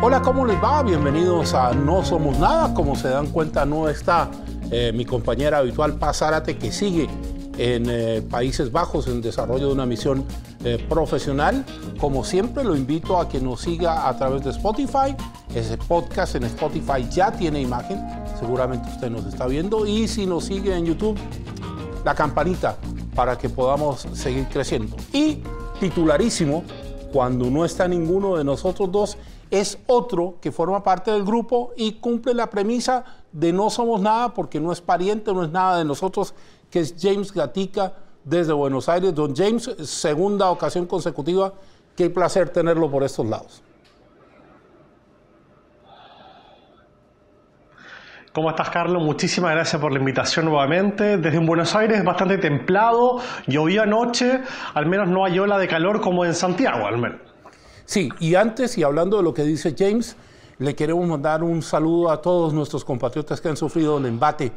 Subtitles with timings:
[0.00, 0.80] Hola, ¿cómo les va?
[0.84, 2.72] Bienvenidos a No Somos Nada.
[2.72, 4.30] Como se dan cuenta, no está
[4.70, 7.08] eh, mi compañera habitual Paz Zárate, que sigue
[7.58, 10.24] en eh, Países Bajos en desarrollo de una misión
[10.62, 11.64] eh, profesional.
[11.98, 15.16] Como siempre, lo invito a que nos siga a través de Spotify.
[15.52, 18.00] Ese podcast en Spotify ya tiene imagen,
[18.38, 19.84] seguramente usted nos está viendo.
[19.84, 21.18] Y si nos sigue en YouTube,
[22.04, 22.76] la campanita
[23.16, 24.94] para que podamos seguir creciendo.
[25.12, 25.42] Y
[25.80, 26.62] titularísimo,
[27.12, 29.18] cuando no está ninguno de nosotros dos,
[29.50, 34.34] es otro que forma parte del grupo y cumple la premisa de no somos nada
[34.34, 36.34] porque no es pariente, no es nada de nosotros,
[36.70, 39.14] que es James Gatica desde Buenos Aires.
[39.14, 41.52] Don James, segunda ocasión consecutiva,
[41.96, 43.62] qué placer tenerlo por estos lados.
[48.32, 49.02] ¿Cómo estás, Carlos?
[49.02, 51.16] Muchísimas gracias por la invitación nuevamente.
[51.16, 54.42] Desde Buenos Aires, bastante templado, llovió anoche,
[54.74, 57.27] al menos no hay ola de calor como en Santiago, al menos.
[57.88, 60.14] Sí, y antes, y hablando de lo que dice James,
[60.58, 64.52] le queremos mandar un saludo a todos nuestros compatriotas que han sufrido el embate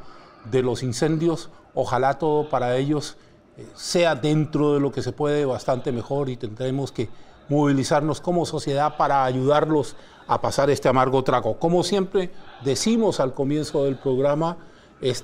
[0.52, 1.50] de los incendios.
[1.74, 3.16] Ojalá todo para ellos
[3.56, 7.08] eh, sea dentro de lo que se puede bastante mejor y tendremos que
[7.48, 9.96] movilizarnos como sociedad para ayudarlos
[10.28, 11.58] a pasar este amargo trago.
[11.58, 12.32] Como siempre
[12.66, 14.58] decimos al comienzo del programa,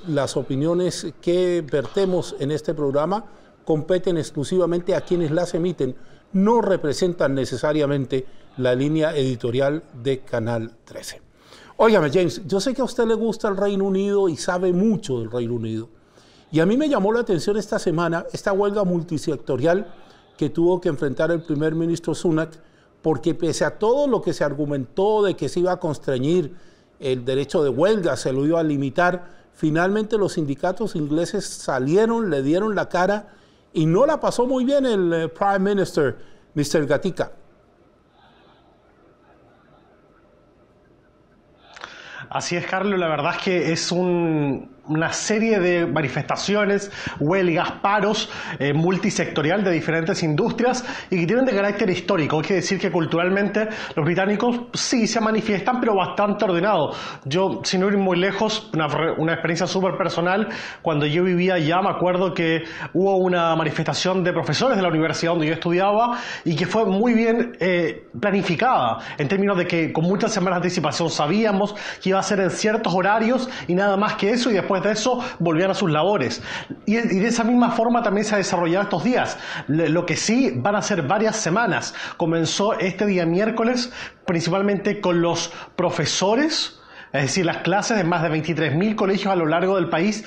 [0.08, 3.26] las opiniones que vertemos en este programa
[3.66, 5.98] competen exclusivamente a quienes las emiten
[6.34, 8.26] no representan necesariamente
[8.58, 11.22] la línea editorial de Canal 13.
[11.78, 15.20] Óigame, James, yo sé que a usted le gusta el Reino Unido y sabe mucho
[15.20, 15.90] del Reino Unido.
[16.52, 19.94] Y a mí me llamó la atención esta semana esta huelga multisectorial
[20.38, 22.60] que tuvo que enfrentar el primer ministro Sunak,
[23.02, 26.56] porque pese a todo lo que se argumentó de que se iba a constreñir
[27.00, 32.42] el derecho de huelga, se lo iba a limitar, finalmente los sindicatos ingleses salieron, le
[32.42, 33.34] dieron la cara
[33.78, 36.18] y no la pasó muy bien el eh, Prime Minister,
[36.56, 36.88] Mr.
[36.88, 37.32] Gatica.
[42.28, 48.30] Así es, Carlos, la verdad es que es un, una serie de manifestaciones, huelgas, paros
[48.60, 52.40] eh, multisectorial de diferentes industrias y que tienen de carácter histórico.
[52.42, 56.92] Quiere decir que culturalmente los británicos sí se manifiestan, pero bastante ordenado.
[57.26, 58.88] Yo, sin ir muy lejos, una,
[59.18, 60.48] una experiencia súper personal,
[60.82, 65.32] cuando yo vivía allá, me acuerdo que hubo una manifestación de profesores de la universidad
[65.32, 70.06] donde yo estudiaba y que fue muy bien eh, planificada, en términos de que con
[70.06, 74.16] muchas semanas de anticipación sabíamos que iba a ser en ciertos horarios y nada más
[74.16, 76.42] que eso y después de eso volvían a sus labores.
[76.86, 79.38] Y, de esa misma forma también se ha desarrollado estos días.
[79.68, 81.94] Lo que sí van a ser varias semanas.
[82.18, 83.92] Comenzó este día miércoles
[84.26, 86.77] principalmente con los profesores
[87.14, 90.26] es decir, las clases de más de 23.000 colegios a lo largo del país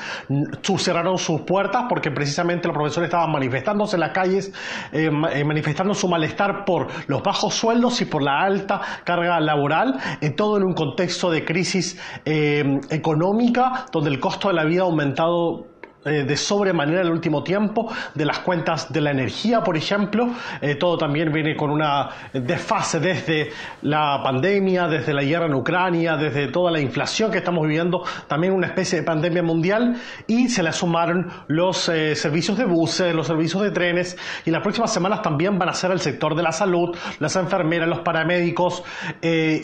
[0.80, 4.52] cerraron sus puertas porque precisamente los profesores estaban manifestándose en las calles,
[4.92, 9.98] eh, eh, manifestando su malestar por los bajos sueldos y por la alta carga laboral,
[10.20, 14.82] en todo en un contexto de crisis eh, económica donde el costo de la vida
[14.82, 15.69] ha aumentado
[16.02, 20.30] eh, de sobremanera en el último tiempo, de las cuentas de la energía, por ejemplo.
[20.62, 23.50] Eh, todo también viene con una desfase desde
[23.82, 28.54] la pandemia, desde la guerra en Ucrania, desde toda la inflación que estamos viviendo, también
[28.54, 29.96] una especie de pandemia mundial,
[30.26, 34.16] y se le sumaron los eh, servicios de buses, los servicios de trenes,
[34.46, 37.86] y las próximas semanas también van a ser el sector de la salud, las enfermeras,
[37.86, 38.82] los paramédicos,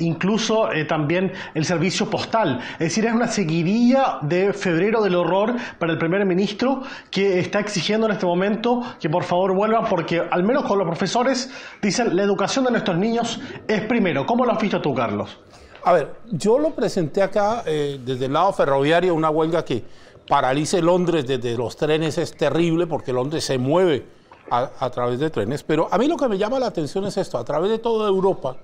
[0.01, 2.61] incluso también el servicio postal.
[2.73, 7.61] Es decir, es una seguidilla de febrero del horror para el primer ministro que está
[7.61, 11.51] exigiendo en este momento que por favor vuelvan porque al menos con los profesores
[11.81, 14.27] dicen la educación de nuestros niños es primero.
[14.27, 15.39] ¿Cómo lo has visto tú, Carlos?
[15.85, 19.85] A ver, yo lo presenté acá eh, desde el lado ferroviario, una huelga que
[20.29, 24.05] paralice Londres desde los trenes es terrible porque Londres se mueve
[24.51, 27.17] a, a, través de trenes, pero a mí lo que me llama la atención es
[27.17, 28.57] esto, a través de toda Europa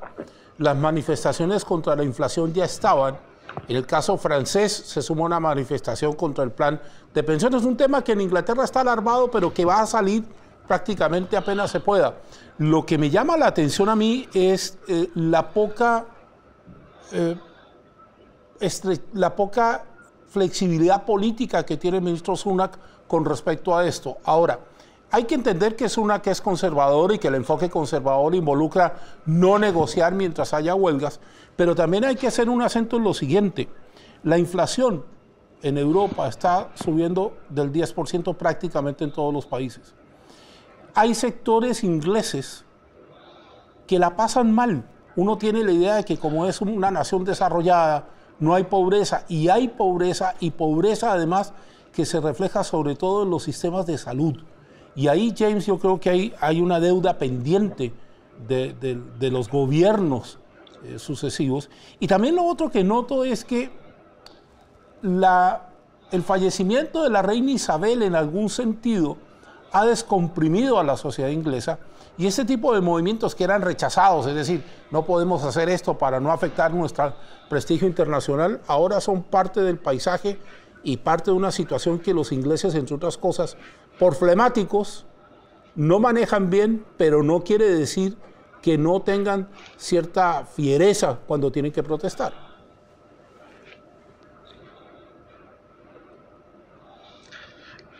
[0.59, 3.19] las manifestaciones contra la inflación ya estaban,
[3.69, 6.81] en el caso francés se sumó una manifestación contra el plan
[7.15, 10.25] de pensiones, un tema que en Inglaterra está alarmado, pero que va a salir
[10.67, 12.15] prácticamente apenas se pueda.
[12.59, 16.07] Lo que me llama la atención a mí es eh, la poca
[17.13, 17.37] eh,
[19.15, 19.85] la poca
[20.29, 22.79] flexibilidad política que tiene el ministro Sunak
[23.09, 24.19] con respecto a esto.
[24.25, 24.61] Ahora,
[25.11, 28.95] hay que entender que Sunak es conservador y que el enfoque conservador involucra
[29.27, 31.21] no negociar mientras haya huelgas,
[31.57, 33.69] pero también hay que hacer un acento en lo siguiente.
[34.23, 35.05] La inflación
[35.63, 39.95] en Europa está subiendo del 10% prácticamente en todos los países.
[40.95, 42.65] Hay sectores ingleses
[43.87, 44.85] que la pasan mal.
[45.17, 48.09] Uno tiene la idea de que como es una nación desarrollada,
[48.39, 51.53] no hay pobreza, y hay pobreza, y pobreza además
[51.93, 54.35] que se refleja sobre todo en los sistemas de salud.
[54.97, 57.93] Y ahí, James, yo creo que hay, hay una deuda pendiente
[58.49, 60.39] de, de los gobiernos
[60.85, 61.71] eh, sucesivos.
[62.01, 63.71] Y también lo otro que noto es que
[65.03, 65.69] la,
[66.11, 69.17] el fallecimiento de la reina Isabel en algún sentido
[69.73, 71.79] ha descomprimido a la sociedad inglesa
[72.19, 76.21] y ese tipo de movimientos que eran rechazados, es decir, no podemos hacer esto para
[76.21, 77.15] no afectar nuestro
[77.49, 80.39] prestigio internacional, ahora son parte del paisaje
[80.83, 83.57] y parte de una situación que los ingleses, entre otras cosas,
[83.99, 85.07] por flemáticos,
[85.75, 88.17] no manejan bien, pero no quiere decir
[88.63, 92.52] que no tengan cierta fiereza cuando tienen que protestar.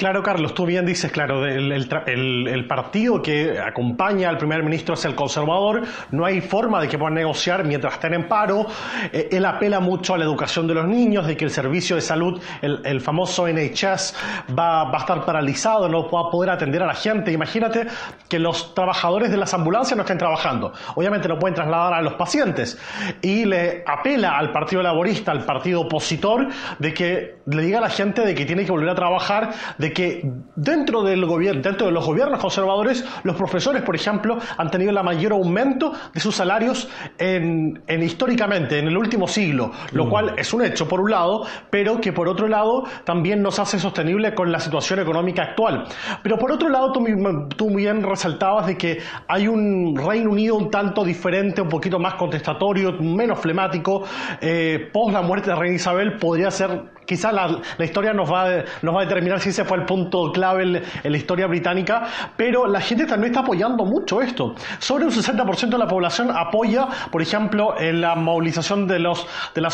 [0.03, 5.15] Claro, Carlos, tú bien dices, claro, el, partido que acompaña al primer ministro es el
[5.15, 8.67] conservador, no hay forma de que puedan negociar mientras estén en paro,
[9.13, 12.03] eh, él apela mucho a la educación de los niños, de que el servicio de
[12.03, 14.17] salud, el, famoso NHS,
[14.59, 17.31] va, a estar paralizado, no va a poder atender a la gente.
[17.31, 17.87] Imagínate
[18.29, 22.15] que los trabajadores de las ambulancias no estén trabajando, obviamente no pueden trasladar a los
[22.15, 22.77] pacientes,
[23.21, 26.49] y le apela al Partido Laborista, al partido opositor,
[26.81, 29.92] de que le diga a la gente de que tiene que volver a trabajar, de
[29.93, 34.91] que dentro del gobierno, dentro de los gobiernos conservadores, los profesores, por ejemplo, han tenido
[34.91, 40.11] el mayor aumento de sus salarios en, históricamente, en el último siglo, lo mm.
[40.11, 43.79] cual es un hecho por un lado, pero que por otro lado también nos hace
[43.79, 45.85] sostenible con la situación económica actual.
[46.23, 47.05] Pero por otro lado, tú,
[47.57, 48.99] tú bien resaltabas de que
[49.29, 54.05] hay un Reino Unido un tanto diferente, un poquito más contestatorio, menos flemático.
[54.41, 59.01] Eh, post la muerte de Reina Isabel podría ser quizás la, historia nos va, a
[59.01, 62.05] determinar si ese fue el punto clave en, la historia británica,
[62.37, 64.55] pero la gente también está apoyando mucho esto.
[64.79, 69.27] Sobre un 60% de la población apoya, por ejemplo, la movilización de los,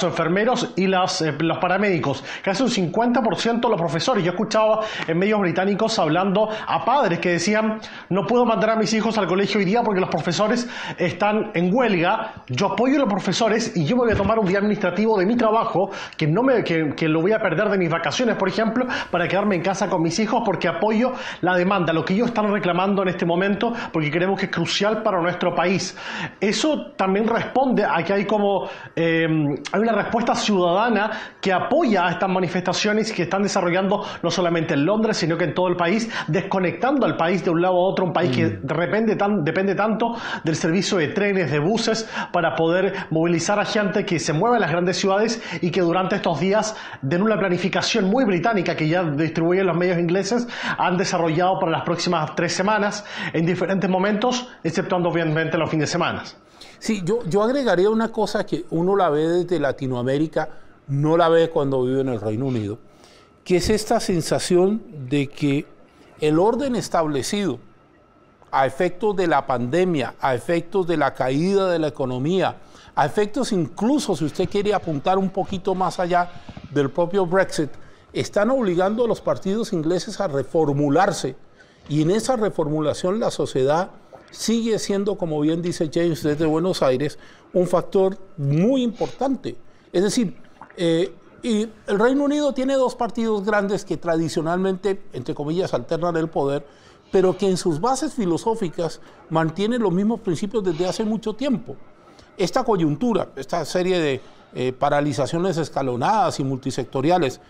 [0.03, 4.25] enfermeros y eh, los paramédicos, casi un 50% de los profesores.
[4.25, 8.93] Yo escuchaba en medios británicos hablando a padres que decían, no puedo mandar a mis
[8.95, 13.09] hijos al colegio hoy día porque los profesores están en huelga, yo apoyo a los
[13.09, 16.43] profesores y yo me voy a tomar un día administrativo de mi trabajo que no
[16.43, 19.89] me que lo voy a perder de mis vacaciones, por ejemplo, para quedarme en casa
[19.89, 23.73] con mis hijos porque apoyo la demanda, lo que ellos están reclamando en este momento,
[23.93, 25.97] porque creemos que es crucial para nuestro país.
[26.41, 29.27] Eso también responde a que hay como eh,
[29.73, 31.11] hay una respuesta ciudadana
[31.41, 35.55] que apoya a estas manifestaciones que están desarrollando no solamente en Londres, sino que en
[35.55, 38.67] todo el país, desconectando al país de un lado a otro, un país que mm.
[38.67, 44.05] depende, tan, depende tanto del servicio de trenes, de buses, para poder movilizar a gente
[44.05, 48.07] que se mueve en las grandes ciudades y que durante estos días de una planificación
[48.07, 53.05] muy británica que ya distribuyen los medios ingleses, han desarrollado para las próximas tres semanas
[53.33, 56.25] en diferentes momentos, exceptuando obviamente los fines de semana.
[56.79, 60.49] Sí, yo, yo agregaría una cosa que uno la ve desde Latinoamérica,
[60.89, 62.79] no la ve cuando vive en el Reino Unido,
[63.45, 65.67] que es esta sensación de que
[66.21, 67.59] el orden establecido
[68.51, 72.57] a efectos de la pandemia, a efectos de la caída de la economía,
[72.95, 76.31] a efectos incluso, si usted quiere apuntar un poquito más allá
[76.73, 77.71] del propio Brexit,
[78.13, 81.37] están obligando a los partidos ingleses a reformularse.
[81.89, 83.91] Y en esa reformulación la sociedad
[84.31, 87.19] sigue siendo, como bien dice James desde Buenos Aires,
[87.53, 89.57] un factor muy importante.
[89.93, 90.37] Es decir,
[90.77, 91.13] eh,
[91.43, 96.67] el Reino Unido tiene dos partidos grandes que tradicionalmente, entre comillas, alternan el poder,
[97.11, 99.01] pero que en sus bases filosóficas
[99.31, 101.77] mantienen los mismos principios desde hace mucho tiempo
[102.39, 104.21] esta coyuntura, esta serie de
[104.55, 107.41] eh, paralizaciones escalonadas y multisectoriales,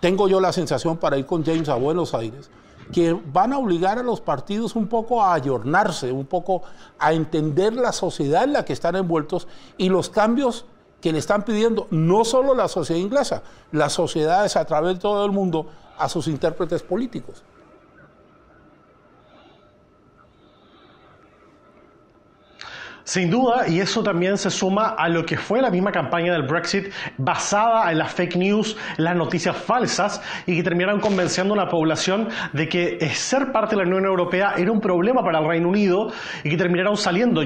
[0.00, 2.50] tengo yo la sensación para ir con James a Buenos Aires,
[2.92, 6.62] que van a obligar a los partidos un poco a ayornarse, un poco
[6.98, 9.46] a entender la sociedad en la que están envueltos
[9.78, 10.66] y los cambios
[11.00, 15.24] que le están pidiendo no solo la sociedad inglesa, las sociedades a través de todo
[15.24, 15.66] el mundo
[15.98, 17.44] a sus intérpretes políticos.
[23.04, 26.44] Sin duda, y eso también se suma a lo que fue la misma campaña del
[26.44, 31.68] Brexit basada en las fake news, las noticias falsas, y que terminaron convenciendo a la
[31.68, 35.68] población de que ser parte de la Unión Europea era un problema para el Reino
[35.68, 36.10] Unido
[36.44, 37.42] y que terminaron saliendo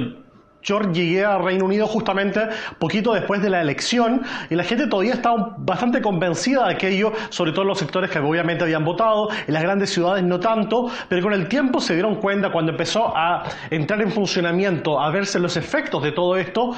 [0.62, 2.41] yo llegué a Reino Unido justamente
[2.79, 7.53] poquito después de la elección y la gente todavía estaba bastante convencida de aquello, sobre
[7.53, 11.23] todo en los sectores que obviamente habían votado, en las grandes ciudades no tanto, pero
[11.23, 15.57] con el tiempo se dieron cuenta cuando empezó a entrar en funcionamiento, a verse los
[15.57, 16.75] efectos de todo esto,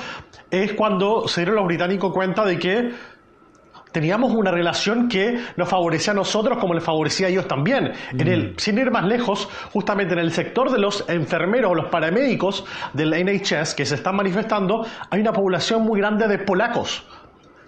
[0.50, 2.92] es cuando se dieron los británicos cuenta de que
[3.92, 7.92] teníamos una relación que nos favorecía a nosotros como le favorecía a ellos también.
[8.12, 8.54] En el, mm.
[8.58, 13.10] sin ir más lejos, justamente en el sector de los enfermeros o los paramédicos del
[13.10, 17.04] NHS que se están manifestando, hay una población muy grande de polacos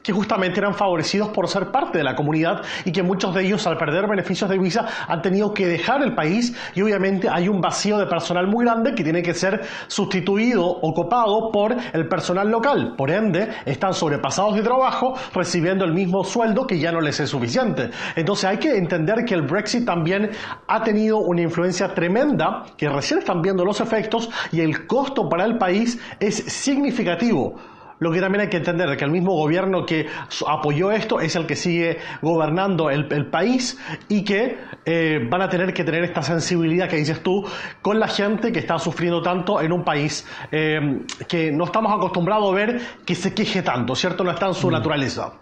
[0.02, 3.66] que justamente eran favorecidos por ser parte de la comunidad y que muchos de ellos
[3.66, 7.60] al perder beneficios de visa han tenido que dejar el país y obviamente hay un
[7.60, 12.48] vacío de personal muy grande que tiene que ser sustituido o copado por el personal
[12.48, 12.94] local.
[12.96, 17.30] Por ende, están sobrepasados de trabajo recibiendo el mismo sueldo que ya no les es
[17.30, 17.90] suficiente.
[18.16, 20.30] Entonces hay que entender que el Brexit también
[20.66, 25.44] ha tenido una influencia tremenda, que recién están viendo los efectos y el costo para
[25.44, 27.56] el país es significativo.
[28.02, 30.08] Lo que también hay que entender que el mismo gobierno que
[30.48, 33.78] apoyó esto es el que sigue gobernando el, país
[34.08, 37.46] y que eh, van a tener que tener esta sensibilidad que dices tú
[37.80, 42.50] con la gente que está sufriendo tanto en un país eh, que no estamos acostumbrados
[42.50, 44.24] a ver que se queje tanto, ¿cierto?
[44.24, 44.72] No está en su mm.
[44.72, 45.34] naturaleza.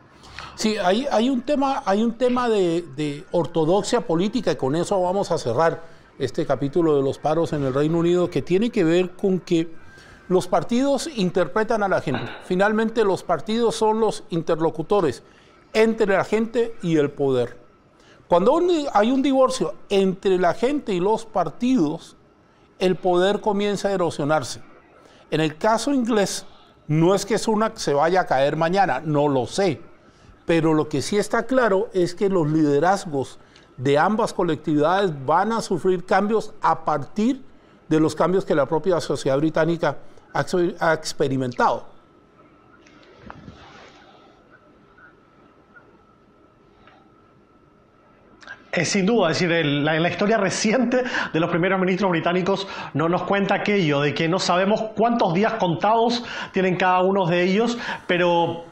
[0.54, 5.00] Sí, hay, hay, un tema, hay un tema de, de ortodoxia política y con eso
[5.00, 5.82] vamos a cerrar
[6.18, 9.79] este capítulo de los paros en el Reino Unido que tiene que ver con que
[10.30, 12.30] los partidos interpretan a la gente.
[12.44, 15.24] Finalmente los partidos son los interlocutores
[15.72, 17.58] entre la gente y el poder.
[18.28, 18.56] Cuando
[18.94, 22.16] hay un divorcio entre la gente y los partidos,
[22.78, 24.62] el poder comienza a erosionarse.
[25.32, 26.46] En el caso inglés,
[26.86, 29.80] no es que una se vaya a caer mañana, no lo sé,
[30.46, 33.40] pero lo que sí está claro es que los liderazgos
[33.76, 37.42] de ambas colectividades van a sufrir cambios a partir
[37.88, 39.98] de los cambios que la propia sociedad británica
[40.32, 41.90] ha experimentado.
[48.72, 53.24] Es sin duda, es decir, la, historia reciente de los primeros ministros británicos no nos
[53.24, 56.22] cuenta aquello de que no sabemos cuántos días contados
[56.52, 58.69] tienen cada uno de ellos, pero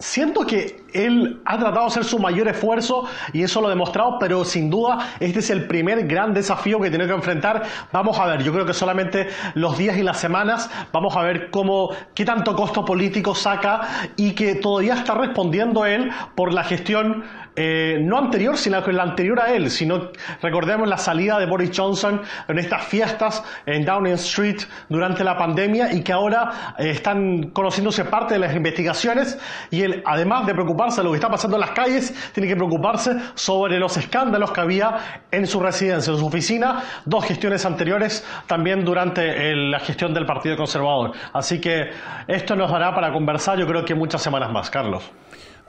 [0.00, 3.04] Siento que él ha tratado de hacer su mayor esfuerzo
[3.34, 6.88] y eso lo ha demostrado, pero sin duda este es el primer gran desafío que
[6.88, 7.62] tiene que enfrentar.
[7.92, 11.50] Vamos a ver, yo creo que solamente los días y las semanas vamos a ver
[11.50, 17.22] cómo, qué tanto costo político saca y que todavía está respondiendo él por la gestión
[17.56, 22.22] eh, no anterior, sino la anterior a él, sino recordemos la salida de Boris Johnson
[22.48, 28.04] en estas fiestas en Downing Street durante la pandemia y que ahora eh, están conociéndose
[28.04, 29.38] parte de las investigaciones
[29.70, 32.56] y él, además de preocuparse de lo que está pasando en las calles, tiene que
[32.56, 38.24] preocuparse sobre los escándalos que había en su residencia, en su oficina, dos gestiones anteriores,
[38.46, 41.12] también durante la gestión del Partido Conservador.
[41.32, 41.90] Así que
[42.26, 45.10] esto nos dará para conversar, yo creo que muchas semanas más, Carlos.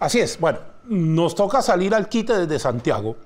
[0.01, 3.17] Así es, bueno, nos toca salir al quite desde Santiago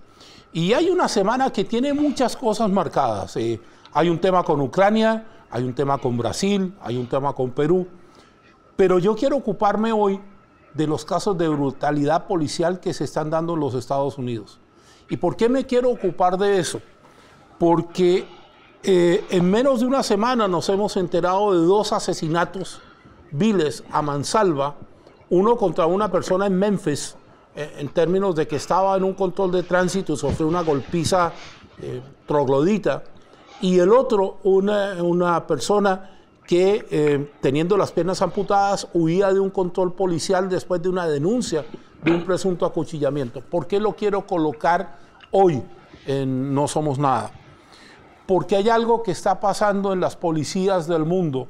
[0.52, 3.38] y hay una semana que tiene muchas cosas marcadas.
[3.38, 3.62] Eh,
[3.94, 7.88] hay un tema con Ucrania, hay un tema con Brasil, hay un tema con Perú,
[8.76, 10.20] pero yo quiero ocuparme hoy
[10.74, 14.60] de los casos de brutalidad policial que se están dando en los Estados Unidos.
[15.10, 16.82] ¿Y por qué me quiero ocupar de eso?
[17.58, 18.28] Porque
[18.84, 22.82] eh, en menos de una semana nos hemos enterado de dos asesinatos
[23.32, 24.76] viles a mansalva
[25.36, 27.16] uno contra una persona en Memphis,
[27.56, 31.34] eh, en términos de que estaba en un control de tránsito y sufrió una golpiza
[31.82, 33.04] eh, troglodita,
[33.62, 36.12] y el otro, una, una persona
[36.48, 41.66] que eh, teniendo las piernas amputadas huía de un control policial después de una denuncia
[42.04, 43.42] de un presunto acuchillamiento.
[43.42, 45.00] ¿Por qué lo quiero colocar
[45.32, 45.62] hoy
[46.06, 47.32] en No Somos Nada?
[48.28, 51.48] Porque hay algo que está pasando en las policías del mundo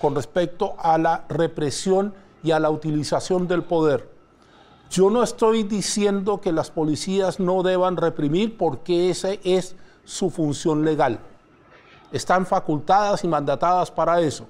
[0.00, 4.08] con respecto a la represión y a la utilización del poder.
[4.90, 9.74] Yo no estoy diciendo que las policías no deban reprimir porque esa es
[10.04, 11.18] su función legal.
[12.12, 14.46] Están facultadas y mandatadas para eso.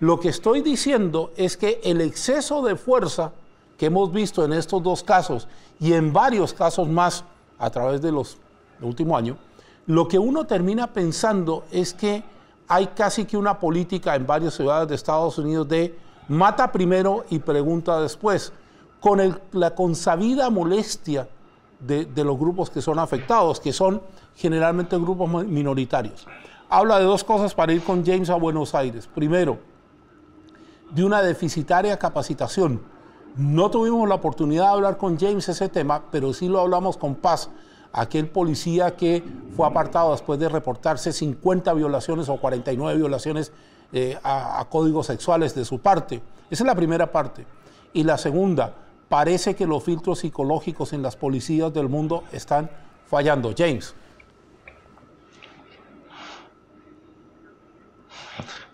[0.00, 3.32] Lo que estoy diciendo es que el exceso de fuerza
[3.78, 7.24] que hemos visto en estos dos casos y en varios casos más
[7.58, 8.38] a través de los
[8.80, 9.38] últimos años,
[9.86, 12.24] lo que uno termina pensando es que
[12.68, 15.96] hay casi que una política en varias ciudades de Estados Unidos de
[16.28, 18.52] mata primero y pregunta después,
[19.00, 21.28] con la consabida molestia
[21.80, 24.02] de, los grupos que son afectados, que son
[24.34, 26.26] generalmente grupos minoritarios.
[26.68, 29.06] Habla de dos cosas para ir con James a Buenos Aires.
[29.06, 29.58] Primero,
[30.90, 32.80] de una deficitaria capacitación.
[33.36, 37.14] No tuvimos la oportunidad de hablar con James ese tema, pero sí lo hablamos con
[37.16, 37.50] Paz,
[37.92, 39.22] aquel policía que
[39.54, 43.52] fue apartado después de reportarse 50 violaciones o 49 violaciones
[43.92, 46.20] eh, a, códigos sexuales de su parte.
[46.50, 47.46] Esa es la primera parte.
[47.92, 48.74] Y la segunda,
[49.08, 52.68] parece que los filtros psicológicos en las policías del mundo están
[53.06, 53.54] fallando.
[53.56, 53.94] James.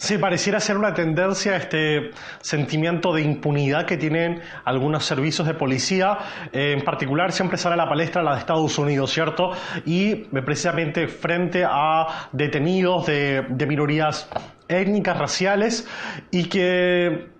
[0.02, 6.18] Sí, pareciera ser una tendencia este sentimiento de impunidad que tienen algunos servicios de policía.
[6.52, 9.52] Eh, en particular, siempre sale a la palestra la de Estados Unidos, ¿cierto?
[9.86, 14.28] Y precisamente frente a detenidos de, de minorías
[14.72, 15.86] étnicas, raciales,
[16.30, 17.30] y que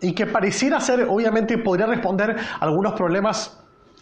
[0.00, 3.58] y que pareciera ser, obviamente, podría responder algunos problemas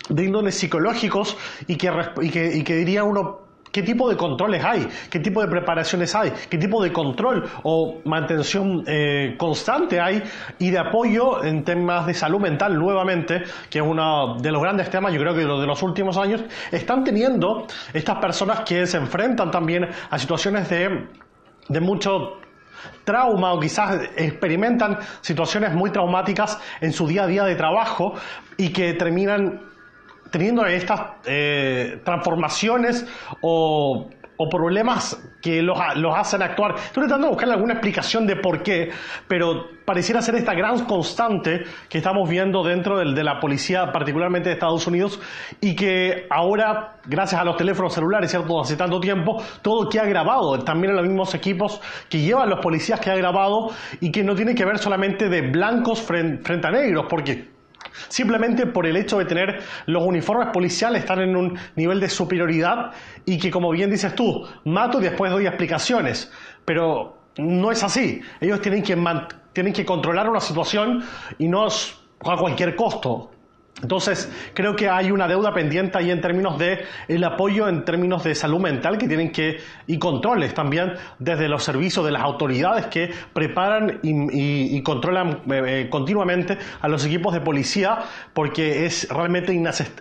[0.09, 1.37] de índole psicológicos
[1.67, 4.89] y que, y que, y que diría uno, ¿Qué tipo de controles hay?
[5.11, 6.33] ¿Qué tipo de preparaciones hay?
[6.49, 10.25] ¿Qué tipo de control o mantención eh, constante hay?
[10.59, 14.91] Y de apoyo en temas de salud mental, nuevamente, que es uno de los grandes
[14.91, 19.53] temas, yo creo que de los últimos años, están teniendo estas personas que se enfrentan
[19.53, 21.07] también a situaciones de,
[21.69, 22.41] de mucho
[23.05, 28.15] trauma o quizás experimentan situaciones muy traumáticas en su día a día de trabajo
[28.57, 29.61] y que terminan
[30.31, 33.07] teniendo estas eh, transformaciones
[33.41, 34.09] o,
[34.49, 35.79] problemas que los,
[36.15, 36.75] hacen actuar.
[36.77, 38.91] Estoy tratando de buscar alguna explicación de por qué,
[39.27, 44.55] pero pareciera ser esta gran constante que estamos viendo dentro de la policía, particularmente de
[44.55, 45.21] Estados Unidos,
[45.61, 48.61] y que ahora, gracias a los teléfonos celulares, ¿cierto?
[48.61, 52.61] hace tanto tiempo, todo que ha grabado, también en los mismos equipos que llevan los
[52.61, 53.71] policías que ha grabado,
[54.01, 57.50] y que no tiene que ver solamente de blancos frente a negros, porque
[58.09, 62.93] Simplemente por el hecho de tener los uniformes policiales están en un nivel de superioridad
[63.25, 66.31] y que, como bien dices tú, mato y después doy explicaciones.
[66.65, 68.21] Pero no es así.
[68.41, 68.97] Ellos tienen que,
[69.53, 71.03] tienen que controlar una situación
[71.39, 73.31] y no a cualquier costo.
[73.83, 78.25] Entonces, creo que hay una deuda pendiente ahí en términos de el apoyo en términos
[78.25, 82.87] de salud mental que tienen que y controles también desde los servicios de las autoridades
[82.87, 87.99] que preparan y, controlan eh, eh, continuamente a los equipos de policía
[88.33, 89.53] porque es realmente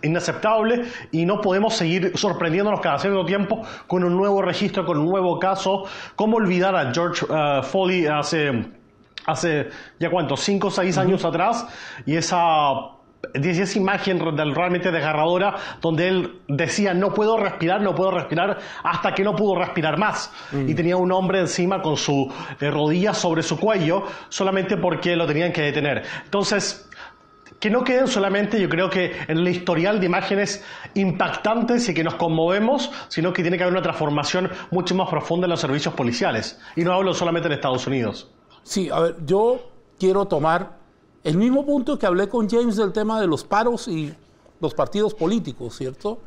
[0.02, 5.06] inaceptable y no podemos seguir sorprendiéndonos cada cierto tiempo con un nuevo registro, con un
[5.06, 5.86] nuevo caso.
[6.16, 8.80] ¿Cómo olvidar a George uh, Foley hace
[9.26, 9.70] hace
[10.00, 11.68] ya cuánto, cinco o seis años atrás
[12.06, 12.99] y esa
[13.34, 19.24] esa imagen realmente desgarradora donde él decía no puedo respirar, no puedo respirar hasta que
[19.24, 20.70] no pudo respirar más mm.
[20.70, 25.28] y tenía un hombre encima con su eh, rodilla sobre su cuello solamente porque lo
[25.28, 26.04] tenían que detener.
[26.24, 26.90] Entonces,
[27.60, 32.04] que no queden solamente, yo creo que en el historial de imágenes impactantes y que
[32.04, 35.94] nos conmovemos, sino que tiene que haber una transformación mucho más profunda en los servicios
[35.94, 36.60] policiales.
[36.78, 38.32] Y no hablo solamente en Estados Unidos.
[38.64, 40.79] Sí, a ver, yo quiero tomar
[41.24, 44.14] el mismo punto que hablé con James del tema de los paros y
[44.60, 46.20] los partidos políticos, ¿cierto?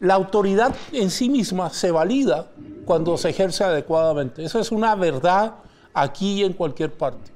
[0.00, 2.50] La autoridad en sí misma se valida
[2.84, 4.44] cuando se ejerce adecuadamente.
[4.44, 5.54] Eso es una verdad
[5.94, 7.32] aquí y en cualquier parte.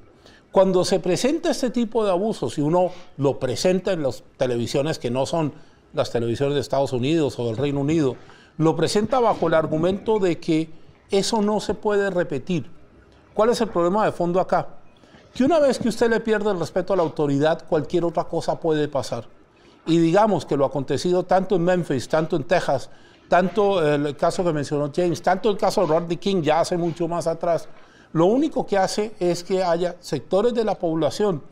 [0.53, 5.11] Cuando se presenta este tipo de abusos y uno lo presenta en las televisiones que
[5.11, 5.53] no son
[5.92, 8.16] las televisiones de Estados Unidos o del Reino Unido,
[8.59, 10.70] lo presenta bajo el argumento de que
[11.11, 12.70] eso no se puede repetir.
[13.33, 14.80] ¿Cuál es el problema de fondo acá?
[15.35, 18.59] Que una vez que usted le pierde el respeto a la autoridad, cualquier otra cosa
[18.59, 19.27] puede pasar.
[19.87, 22.90] Y digamos que lo acontecido tanto en Memphis, tanto en Texas,
[23.29, 27.07] tanto el caso que mencionó James, tanto el caso de Rodney King ya hace mucho
[27.07, 27.69] más atrás,
[28.12, 31.43] lo único que hace es que haya sectores de la población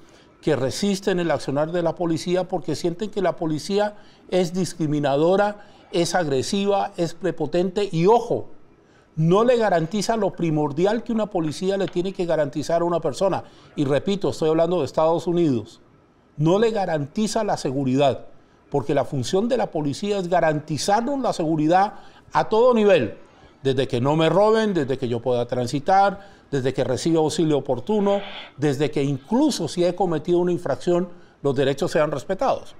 [0.42, 3.96] que resisten el accionar de la policía porque sienten que la policía
[4.28, 8.48] es discriminadora, es agresiva, es prepotente y ojo,
[9.18, 13.42] no le garantiza lo primordial que una policía le tiene que garantizar a una persona.
[13.74, 15.80] Y repito, estoy hablando de Estados Unidos.
[16.36, 18.26] No le garantiza la seguridad,
[18.70, 21.94] porque la función de la policía es garantizarnos la seguridad
[22.32, 23.18] a todo nivel,
[23.64, 26.20] desde que no me roben, desde que yo pueda transitar,
[26.52, 28.20] desde que reciba auxilio oportuno,
[28.56, 31.08] desde que incluso si he cometido una infracción,
[31.42, 32.76] los derechos sean respetados.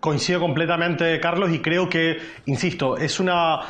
[0.00, 3.60] Coincido completamente, Carlos, y creo que, insisto, es una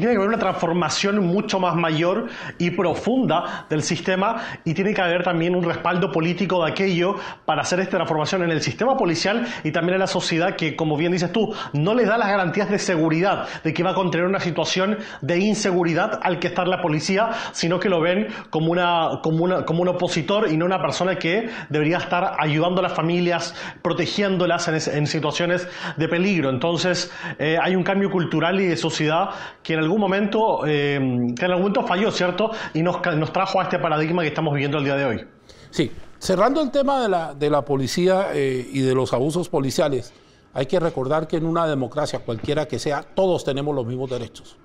[0.00, 2.26] tiene que haber una transformación mucho más mayor
[2.58, 7.62] y profunda del sistema y tiene que haber también un respaldo político de aquello para
[7.62, 11.12] hacer esta transformación en el sistema policial y también en la sociedad que, como bien
[11.12, 14.40] dices tú, no les da las garantías de seguridad, de que va a contener una
[14.40, 19.44] situación de inseguridad al que estar la policía, sino que lo ven como, una, como,
[19.44, 23.54] una, como un opositor y no una persona que debería estar ayudando a las familias,
[23.82, 26.50] protegiéndolas en, situaciones de peligro.
[26.50, 29.30] Entonces, eh, hay un cambio cultural y de sociedad
[29.62, 32.50] que en algún momento, eh, en algún momento falló, ¿cierto?
[32.74, 35.24] Y nos, nos trajo a este paradigma que estamos viviendo el día de hoy.
[35.70, 40.12] Sí, cerrando el tema de la, de la policía eh, y de los abusos policiales,
[40.52, 44.56] hay que recordar que en una democracia, cualquiera que sea, todos tenemos los mismos derechos.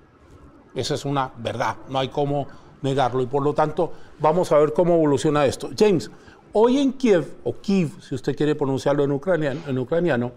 [0.74, 2.46] Esa es una verdad, no hay cómo
[2.80, 5.70] negarlo y por lo tanto vamos a ver cómo evoluciona esto.
[5.78, 6.10] James,
[6.52, 10.32] hoy en Kiev, o Kiev, si usted quiere pronunciarlo en ucraniano, en ucraniano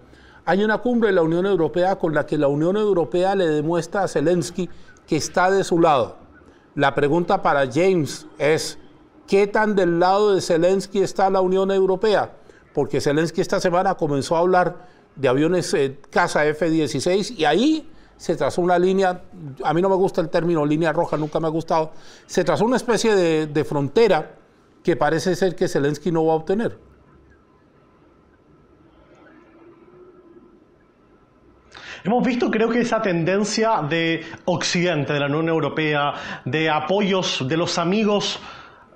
[0.45, 4.03] hay una cumbre de la Unión Europea con la que la Unión Europea le demuestra
[4.03, 4.69] a Zelensky
[5.08, 6.17] que está de su lado.
[6.75, 8.77] La pregunta para James es,
[9.27, 12.36] ¿qué tan del lado de Zelensky está la Unión Europea?
[12.73, 18.36] Porque Zelensky esta semana comenzó a hablar de aviones eh, casa F-16 y ahí se
[18.36, 19.23] trazó una línea,
[19.63, 21.91] a mí no me gusta el término línea roja, nunca me ha gustado,
[22.27, 24.36] se trazó una especie de, de frontera
[24.84, 26.84] que parece ser que Zelensky no va a obtener.
[32.05, 36.13] Hemos visto, creo que esa tendencia de Occidente, de la Unión Europea,
[36.45, 38.39] de apoyos de los amigos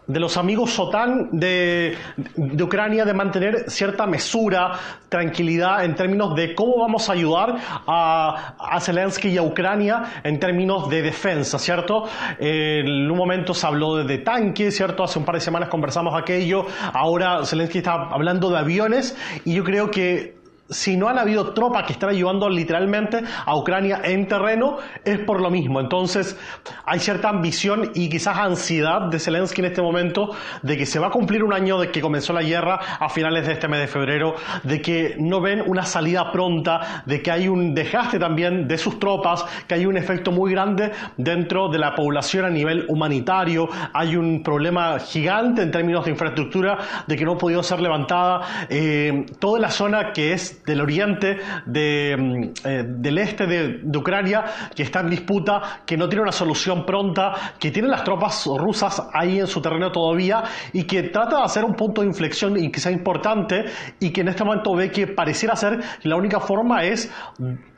[0.05, 1.95] de los amigos OTAN de,
[2.35, 4.71] de, Ucrania de mantener cierta mesura,
[5.07, 10.39] tranquilidad en términos de cómo vamos a ayudar a, a Zelensky y a Ucrania en
[10.39, 12.05] términos de defensa, ¿cierto?
[12.39, 15.03] Eh, en un momento se habló de, de, tanques, ¿cierto?
[15.03, 19.63] Hace un par de semanas conversamos aquello, ahora Zelensky está hablando de aviones y yo
[19.63, 20.38] creo que
[20.69, 25.41] si no han habido tropas que están ayudando literalmente a Ucrania en terreno, es por
[25.41, 25.79] lo mismo.
[25.79, 26.37] Entonces,
[26.85, 31.07] hay cierta ambición y quizás ansiedad de Zelensky en este momento de que se va
[31.07, 33.87] a cumplir un año de que comenzó la guerra a finales de este mes de
[33.87, 38.77] febrero, de que no ven una salida pronta, de que hay un desgaste también de
[38.77, 43.67] sus tropas, que hay un efecto muy grande dentro de la población a nivel humanitario,
[43.93, 46.77] hay un problema gigante en términos de infraestructura,
[47.07, 51.37] de que no ha podido ser levantada eh, toda la zona que es del oriente,
[51.65, 54.45] de, mm, eh, del este de, de, Ucrania,
[54.75, 59.03] que está en disputa, que no tiene una solución pronta, que tiene las tropas rusas
[59.13, 60.43] ahí en su terreno todavía
[60.73, 63.65] y que trata de hacer un punto de inflexión y que sea importante
[63.99, 67.11] y que en este momento ve que pareciera ser la única forma es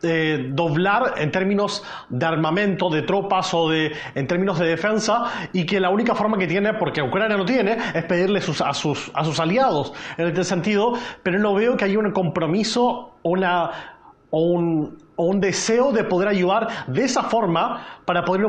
[0.03, 5.65] eh, doblar en términos de armamento, de tropas o de, en términos de defensa y
[5.65, 9.11] que la única forma que tiene, porque Ucrania no tiene, es pedirle sus, a, sus,
[9.13, 13.71] a sus aliados en este sentido, pero no veo que haya un compromiso una,
[14.31, 18.45] o un, o un, deseo de poder ayudar de esa forma para, poder,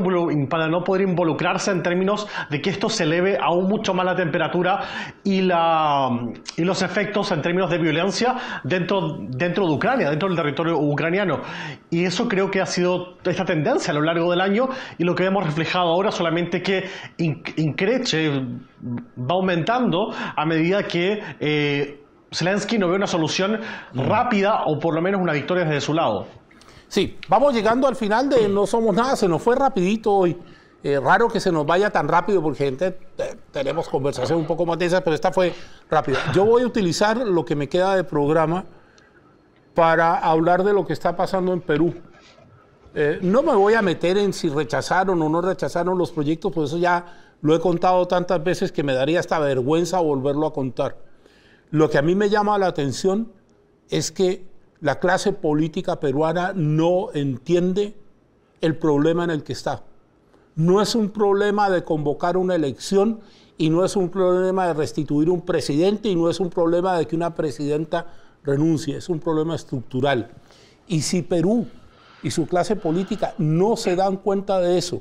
[0.48, 4.14] para no poder involucrarse en términos de que esto se eleve aún mucho más la
[4.14, 4.80] temperatura
[5.24, 6.08] y, la,
[6.56, 11.40] y los efectos en términos de violencia dentro, dentro de Ucrania, dentro del territorio ucraniano.
[11.90, 15.14] Y eso creo que ha sido esta tendencia a lo largo del año y lo
[15.14, 18.30] que hemos reflejado ahora solamente que increche,
[19.18, 21.20] va aumentando a medida que...
[21.40, 21.98] Eh,
[22.32, 23.60] Zelensky no ve una solución
[23.94, 26.26] rápida o por lo menos una victoria desde su lado.
[26.88, 30.38] Sí, vamos llegando al final de No Somos Nada, se nos fue rapidito hoy.
[30.84, 32.98] Eh, raro que se nos vaya tan rápido porque gente
[33.52, 35.54] tenemos conversación un poco más densas, pero esta fue
[35.88, 36.18] rápida.
[36.34, 38.64] Yo voy a utilizar lo que me queda de programa
[39.74, 41.94] para hablar de lo que está pasando en Perú.
[42.94, 46.70] Eh, no me voy a meter en si rechazaron o no rechazaron los proyectos, pues
[46.70, 50.96] eso ya lo he contado tantas veces que me daría hasta vergüenza volverlo a contar.
[51.72, 53.32] Lo que a mí me llama la atención
[53.88, 54.44] es que
[54.80, 57.96] la clase política peruana no entiende
[58.60, 59.82] el problema en el que está.
[60.54, 63.20] No es un problema de convocar una elección
[63.56, 67.06] y no es un problema de restituir un presidente y no es un problema de
[67.06, 68.06] que una presidenta
[68.44, 70.30] renuncie, es un problema estructural.
[70.86, 71.66] Y si Perú
[72.22, 75.00] y su clase política no se dan cuenta de eso,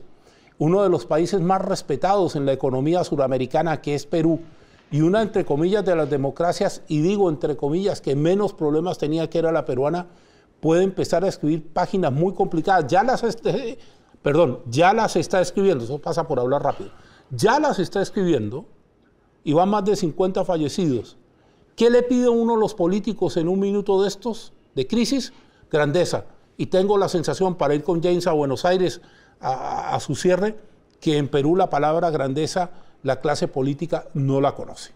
[0.58, 4.40] uno de los países más respetados en la economía suramericana, que es Perú,
[4.92, 9.30] y una, entre comillas, de las democracias, y digo entre comillas, que menos problemas tenía
[9.30, 10.08] que era la peruana,
[10.60, 12.88] puede empezar a escribir páginas muy complicadas.
[12.88, 13.24] Ya las,
[14.22, 16.92] perdón, ya las está escribiendo, eso pasa por hablar rápido,
[17.30, 18.66] ya las está escribiendo
[19.46, 21.18] y van más de 50 fallecidos.
[21.78, 25.32] ¿Qué le pide uno a los políticos en un minuto de estos, de crisis?
[25.72, 26.26] Grandeza.
[26.58, 29.00] Y tengo la sensación, para ir con James a Buenos Aires
[29.40, 30.58] a, a su cierre,
[31.00, 32.72] que en Perú la palabra grandeza
[33.04, 34.94] la clase política no la conoce.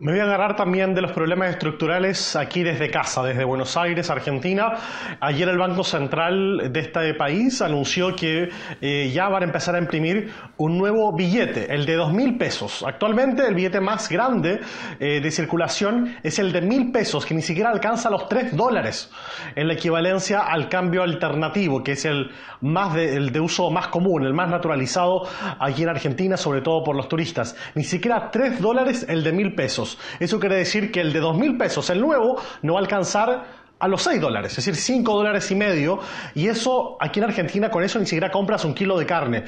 [0.00, 4.10] Me voy a agarrar también de los problemas estructurales aquí desde casa, desde Buenos Aires,
[4.10, 4.74] Argentina.
[5.18, 8.48] Ayer el Banco Central de este país anunció que
[8.80, 12.84] eh, ya van a empezar a imprimir un nuevo billete, el de dos mil pesos.
[12.86, 14.60] Actualmente el billete más grande
[15.00, 19.10] eh, de circulación es el de mil pesos, que ni siquiera alcanza los tres dólares,
[19.56, 22.30] en la equivalencia al cambio alternativo, que es el,
[22.60, 25.26] más de, el de uso más común, el más naturalizado
[25.58, 27.56] aquí en Argentina, sobre todo por los turistas.
[27.74, 29.87] Ni siquiera tres dólares el de mil pesos.
[30.18, 33.86] Eso quiere decir que el de 2.000 pesos, el nuevo, no va a alcanzar a
[33.86, 36.00] los 6 dólares, es decir, 5 dólares y medio,
[36.34, 39.44] y eso aquí en Argentina con eso ni siquiera compras un kilo de carne.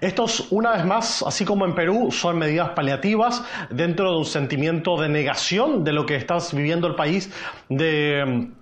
[0.00, 5.00] Estos, una vez más, así como en Perú, son medidas paliativas dentro de un sentimiento
[5.00, 7.30] de negación de lo que estás viviendo el país,
[7.68, 8.52] de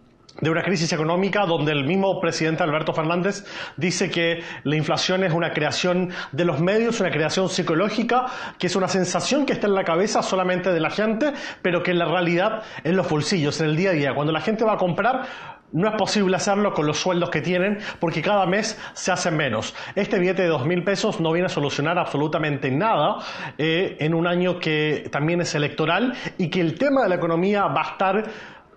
[0.40, 3.44] de una crisis económica donde el mismo presidente Alberto Fernández
[3.76, 8.26] dice que la inflación es una creación de los medios, una creación psicológica,
[8.58, 11.90] que es una sensación que está en la cabeza solamente de la gente, pero que
[11.90, 14.14] en la realidad en los bolsillos, en el día a día.
[14.14, 15.26] Cuando la gente va a comprar,
[15.72, 19.74] no es posible hacerlo con los sueldos que tienen porque cada mes se hacen menos.
[19.94, 23.18] Este billete de dos mil pesos no viene a solucionar absolutamente nada
[23.56, 27.66] eh, en un año que también es electoral y que el tema de la economía
[27.66, 28.24] va a estar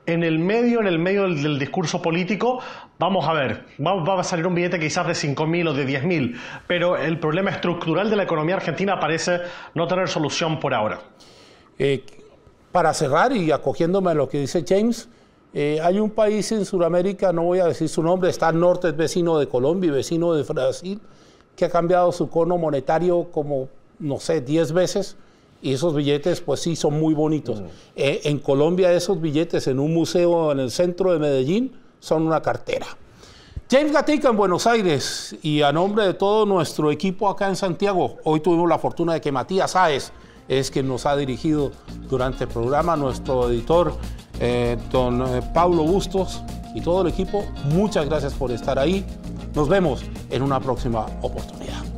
[0.06, 2.60] en el medio, en el medio del, discurso político,
[3.00, 6.38] vamos a ver, va, a salir un billete quizás de 5.000 o de 10.000,
[6.68, 9.39] pero el problema estructural de la economía argentina parece
[9.74, 11.00] no tener solución por ahora.
[11.80, 12.04] Eh,
[12.72, 15.10] para cerrar y acogiéndome a lo que dice James,
[15.54, 18.89] eh, hay un país en Sudamérica, no voy a decir su nombre, está al norte,
[18.89, 21.00] es vecino de Colombia y vecino de Brasil,
[21.56, 25.16] que ha cambiado su cono monetario como, no sé, 10 veces.
[25.63, 27.63] Y esos billetes, pues sí, son muy bonitos.
[27.95, 31.71] Eh, en Colombia, esos billetes en un museo en el centro de Medellín
[32.02, 32.86] son una cartera.
[33.71, 38.17] James Gatica en Buenos Aires y a nombre de todo nuestro equipo acá en Santiago,
[38.26, 40.12] hoy tuvimos la fortuna de que Matías Sáez
[40.49, 41.71] es quien nos ha dirigido
[42.10, 43.93] durante el programa, nuestro editor
[44.41, 46.43] eh, don eh, Pablo Bustos
[46.76, 49.06] y todo el equipo, muchas gracias por estar ahí.
[49.56, 51.93] Nos vemos en una próxima oportunidad.